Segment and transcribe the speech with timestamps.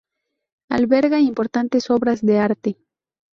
[0.71, 2.77] Alberga importantes obras de arte.